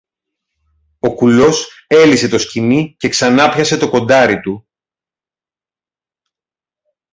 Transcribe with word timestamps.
Ο 0.99 1.13
κουλός 1.15 1.83
έλυσε 1.87 2.27
το 2.27 2.37
σκοινί 2.37 2.95
και 2.99 3.09
ξανάπιασε 3.09 3.77
το 3.77 3.89
κοντάρι 3.89 4.39
του 4.39 4.67